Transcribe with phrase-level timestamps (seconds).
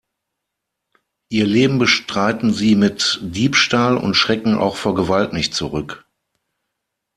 [1.29, 6.07] Ihr Leben bestreiten sie mit Diebstahl und schrecken auch vor Gewalt nicht zurück.